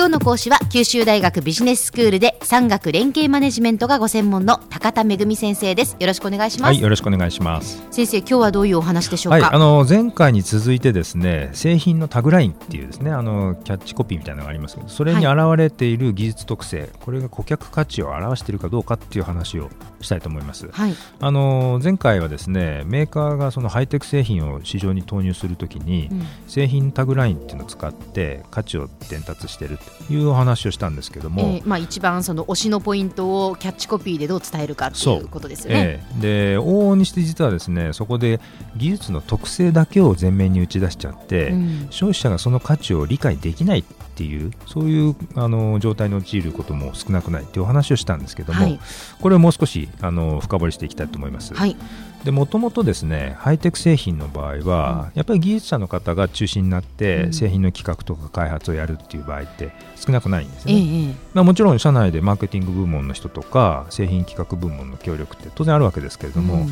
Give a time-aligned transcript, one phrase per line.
[0.00, 5.94] 今日の講師は九州大学ビジネススクールで産学連携マネジメントがご専門の高田恵先生です。
[6.00, 6.70] よろしくお願いします。
[6.70, 7.86] はいよろしくお願いします。
[7.90, 19.68] 先生今日はどういうお話でしょうか、はい、あの前回に続いてですね製品のタグラインっていうですねあのキャッチコピーみたいなのがありますけどそれに現れている技術特性、はい、これが顧客価値を表しているかどうかっていう話を
[20.00, 36.04] したいと思います、はい、あの前回はですねメーカーがそのハイテク製品を市場に投入するときに、うん、製品タグラインっていうのを使って価値を伝達しているという話をしたんですけども、えー、まあ、一番その推しのポイントをキャッチコピーでどう伝えるかということですよね。
[36.12, 38.40] えー、で往々にして実はですねそこで
[38.76, 48.80] 技術の特性だけを前面に打ち出しちゃって、うん、消費者がその価値を理解できないっていうそういうあの状態に陥ることも少なくないというお話をしたんですけども、はい、
[49.20, 51.54] これをもう少しあの深掘りしていきたいと思います。
[51.54, 51.76] はい
[52.24, 66.68] でもともとですねハイテク製品の場合は、うん、やっぱり技術者の方が中心になって製品の企画とか開発をやるっていう場合って少なくないんですね、ええ、まあ、もちろん社内でマーケティング部門の人とか製品企画部門の協力って当然あるわけですけれども、うん、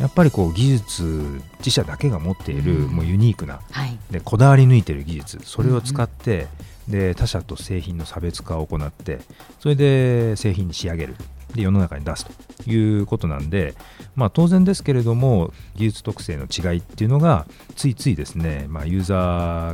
[0.00, 6.48] やっぱりこう技術自社だけが持っている、もうユニークな、はい、でこだわり抜いている技術それを使って、
[6.88, 9.20] で他社と製品の差別化を行って
[9.60, 11.14] それで製品に仕上げる。
[11.54, 12.26] で世の中に出す
[12.64, 13.74] ということなんで、
[14.14, 19.16] まあ、当然ですけれども技術特性の違いっていうのがついついですね、まあ、ユーザ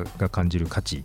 [0.04, 1.04] ーが感じる価値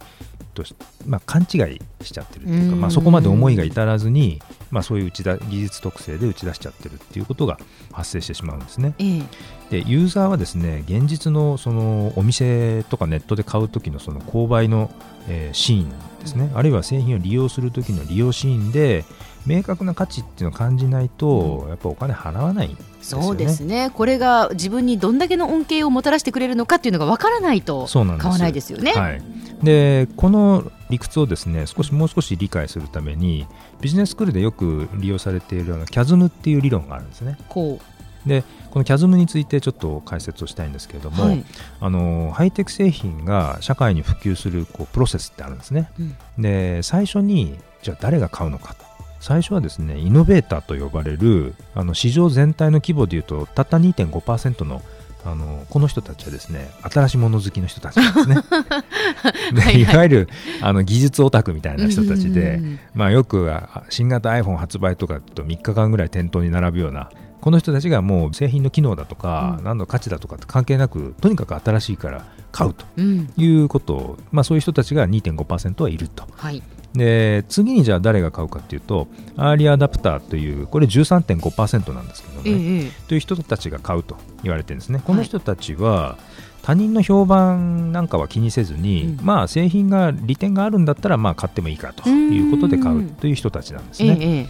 [0.61, 7.57] とし、まあ、勘違いしちゃってるっていうか、まあ、そこまで思いが至らずに、まあ、そういう打ちだ技術特性で打ち出しちゃってるっていうことが
[7.91, 8.93] 発生してしまうんですね。
[8.99, 9.23] えー、
[9.69, 14.91] でユーザーはですね現実のそのお店とかネットで買う時のその購買の、
[15.27, 15.89] えー、シーン
[16.21, 19.03] ですね、あるいは製品を利用する時の利用シーンで
[19.45, 23.89] 明確な価値っていうのを感じないと、やっぱお金払わない、ね、そうですね。
[23.93, 28.91] これが自分にどんだけの恩恵をもたらしてくれるのかっていうのがわからないと買わないですよね。
[28.91, 29.21] はい、
[29.63, 33.47] でこの理屈をですね少しもう少し理解するために
[33.79, 37.37] ビジネススクールでよく利用されているキャズムっていう理論があるんですね。
[37.47, 41.43] こうでこのキャズムについてちょっと解説をしたいんですけれども、はい、
[41.79, 45.91] あのハイテク製品が社会に普及するこうプロセスってあるんですね。
[45.99, 48.75] うん、で最初にじゃあ誰が買うのか
[49.19, 54.81] 最初はですねイノベーターと呼ばれるあの市場全体の規模でいうとたった2.5%の
[55.23, 58.35] あのこの人たちはですね新しいもの好きの人たちなんですね。
[59.61, 59.85] はい、い。
[59.85, 60.29] わゆる
[60.61, 62.59] あの技術オタクみたいな人たちで、
[62.93, 63.51] まあ、よく
[63.89, 67.09] 新型 iPhone 発売とかと3日間ぐらい店頭に並ぶような
[67.41, 76.27] この人たちがもう製品の機能だとか、何の価値だとかって関係なくとにかく新しいから買うということを、まあ、そういう人たちが2.5%はいると。
[76.31, 76.61] はい
[76.93, 79.07] で次にじゃあ誰が買うかというと
[79.37, 85.01] アーリーアダプターというこれ13.5%なんですけどね、ええ、という人たちが買うと言われてるんですね。
[85.05, 86.17] この人たちは、
[86.61, 94.47] 他人の評判なんかは気にせずに、うん、まあ製品が利点があるんだったらまあ買ってもいいかということで買うという人たちなんですね。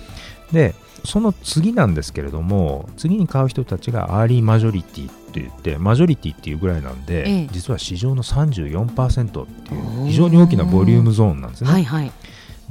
[0.51, 0.75] え、で
[1.05, 11.71] その次なんですけれども次に買う人たちがアーリーマジョリティって言ってマジョリティっていうぐらいなんで、ええ、実は市場の34%っていう非常に大きなボリュームゾーンなんですね。
[11.71, 12.11] はいはい、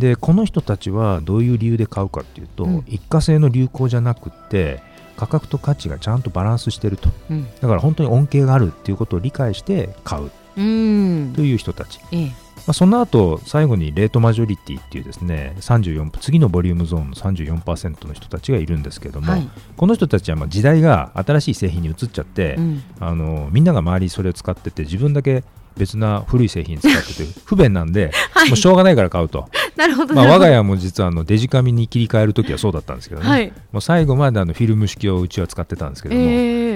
[0.01, 4.83] でこの人たちはどういう理由で買うかっていうと、うん、一過性の流行じゃなくて
[5.17, 10.31] 価格と価値がちゃんとバランスしてると、うん、だから本当に恩恵があるっていうことを理解して買う。
[10.55, 12.33] という人たち、ええ、ま
[12.69, 25.45] あ、その後最後にレートマジョリティっていうですね34次のボリュームゾーンの34%の人たちがいるんですけども、はい、この人たちはまあ時代が新しい製品に移っちゃって、うん、あのみんなが周りそれを使ってて自分だけ
[25.77, 29.49] 別な古い製品使ってて不便なんで、 はい、もうしょうがないから買うと。
[29.81, 36.25] なるほど、まあ、我が家も実はあのデジカメに切り替えるときはそうだったんですけどね、はい、もう最後まであのフィルム式をうちは使ってたんですけども、え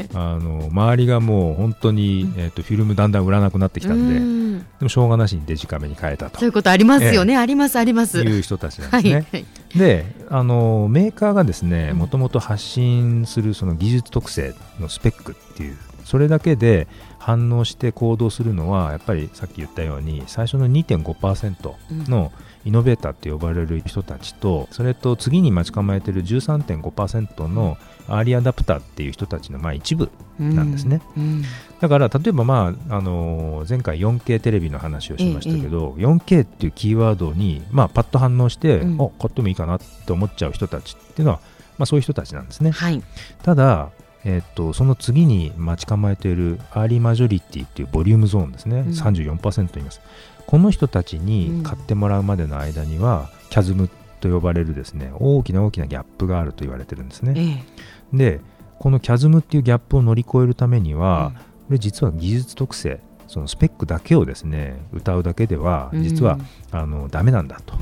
[0.01, 4.59] ー、あの周りがもう本当に、えーと、フィルムだんだん売らなくなってきたんで、ん。
[4.59, 6.39] でもしょうがなしにデジカメに変えたと。
[6.39, 8.23] そういうことありますよね、えー、ありますあります。
[8.23, 9.27] いう人たちなんですね。
[9.31, 16.87] はい、であのメーカーがですねもともと発信するその技術特性のスペックっていうそれだけで
[17.19, 22.33] 反応して行動するのはやっぱりさっき言ったように最初の2.5%の
[22.65, 27.77] イノベーターって呼ばれる人たちとそれと次に待ち構えている13.5%の
[28.09, 31.43] アーリーアダプターっていう人たちのまあ一部なんですね、うんうん、
[31.81, 41.41] だから例えば、まああの前回 4K テレビの話をしましたけど、ええ、4K っていうキーワードに、まあ、パッと反応して、うん、買ってもいいかなって思っちゃう人たちっていうのは、
[41.79, 43.03] まあ、そういう人たちなんですね、はい、
[43.43, 43.91] ただ
[44.25, 50.01] えー、っとその次に待ち構えているアーリーマジョリティっていうボリュームゾーンですね、うん、34%います
[50.47, 53.89] この人たちに買ってもらうまでの間には、うん、キャズム
[54.21, 57.65] と呼ばれるですね大きな大きなギャップがあると言われてるんですね、
[58.13, 58.41] えで
[58.79, 66.39] このキャズムっていうギャップを乗り越えるためには、うん、これ実は技術特性そのスペックだけをですね歌うだけでは実は、
[66.73, 67.75] うん、あのダメなんだと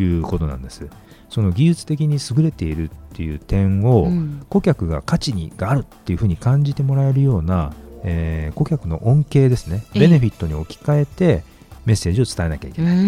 [0.00, 0.88] いうことなんです。
[1.28, 4.08] その技術的に優れているっていう点を、
[4.48, 7.72] 顧客が価値にがあるっていうふうに感じてもらえるような、
[8.04, 11.44] えー、顧客の恩恵ですね、ベネフィットに置き換えて
[11.86, 13.02] メッセージを伝えなきゃいけないと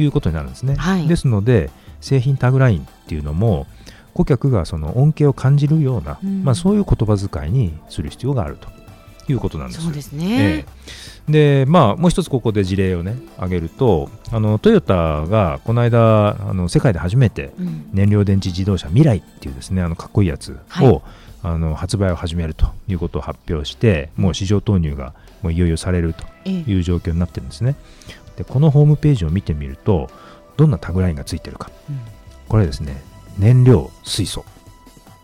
[0.00, 0.74] いうことになるんですね。
[0.74, 1.70] はい、ですので
[2.00, 3.66] 製品タグラインっていうのも
[4.12, 8.68] 顧客がその恩恵を感じるような、まあ、そういう言葉遣いにする必要があると
[9.30, 9.82] いうことなんです。
[9.82, 10.66] そうですね、
[11.28, 17.52] えー、でまあ、もう一つここで事例をね挙げるとあのトヨタがこの間あの世界で初めて
[17.92, 21.02] 燃料電池自動車未来っていうですねあのかっこいいやつを、はい、
[21.44, 27.76] あの発売を始めるということを発表してもう市場投入がもういよいよされるという状況になってるんですね。
[28.36, 30.08] でこのホームページを見てみると
[30.56, 32.00] どんなタグラインがついてるか、うん、
[32.48, 33.02] これですね
[33.38, 34.44] 燃料水素。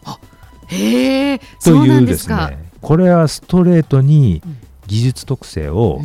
[0.04, 0.18] あ
[0.66, 4.42] へえというですねこれはストレートに
[4.86, 6.00] 技術特性を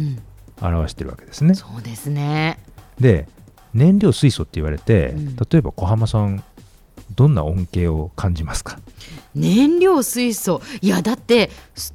[0.61, 2.59] 表してるわけですね、うん、そうですね。
[2.99, 3.27] で
[3.73, 6.43] 燃料水素って言われて、うん、例えば小浜さん
[7.15, 8.79] どんな恩恵を感じますか？
[9.35, 10.61] 燃料水素。
[10.81, 11.49] いやだって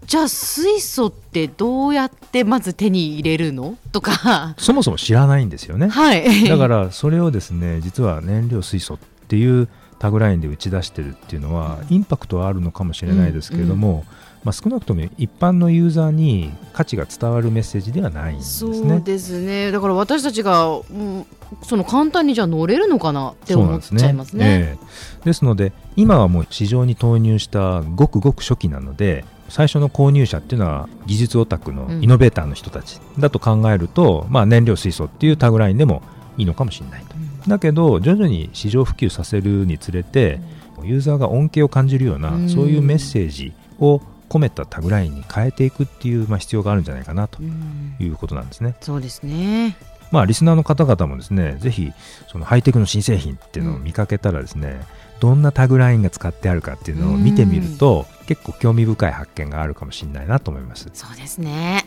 [0.07, 3.77] じゃあ水素ってどうやってまず手に入れるの？
[3.93, 4.55] とか。
[4.59, 8.99] そもそも知らないんですよね、はい、だからそれをですね実は燃料水素っ
[9.29, 13.97] ていうタグラインで打ち出してるっていうのは、インパクトはあるのかもしれないですけれども、うん。
[13.97, 14.05] うん、
[14.45, 18.75] まあ、少なくとも一般のユーザーに価値が伝わるメッセージではないんですね。
[18.75, 19.71] そうですね。
[19.71, 21.27] だから私たちが、うん、
[21.63, 24.45] その簡単にじゃ乗れるのかなって思っちゃいますね。
[24.59, 36.03] ですね、えー、ですので今はもう市場に投入したごくごく初期なので最初の購入者っていうのは技術オタクのイノベーターの人たちだと考えると、うん、まあ、燃料水素っていうタグラインでも
[36.37, 37.18] いいのかもしれないと、うん、
[37.49, 40.41] だけど徐々に市場普及させるにつれて、
[40.79, 48.77] うん、ユーザーが恩恵を感じるような、そういうメッセージを込めたタグラインに変えていくっていう、まあ、必要があるんじゃないかなということなんですね。
[48.81, 49.77] そうですね。
[50.11, 51.93] まあ、リスナーの方々もですねぜひ
[52.29, 54.81] そのハイテクの新製品っていうのを見かけたらですね、
[55.15, 60.89] うん、どんなタグラインが使ってあるかっていうのを見てみると結構興味深い発見があるかもしれないなと思います。
[60.95, 61.85] そうですね。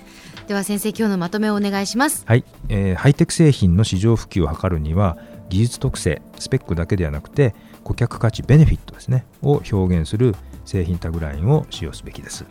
[0.48, 2.24] では先生今日のまとめをお願いします。
[2.28, 5.18] はい、えー、ハイテク製品の市場普及を図るには
[5.52, 7.54] 技術特性スペックだけではなくて
[7.84, 10.34] 顧客価値ベネフィットですねを表現する
[10.66, 12.46] 製品タグラインを使用すべきです。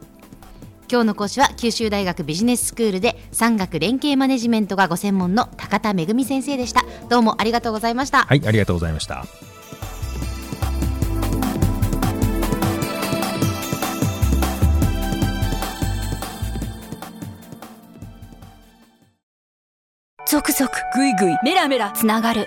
[0.91, 6.85] 今日の講師は九州大学ビジネススクールで産学連携マネジメントがご専門の高田恵先生でした。
[7.09, 8.25] どうもありがとうございました。
[8.25, 9.25] はいありがとうございました。
[20.29, 22.47] 続々ぐいぐいメラメラつながる